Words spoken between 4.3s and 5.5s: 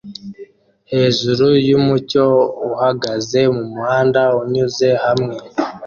unyuze hamwe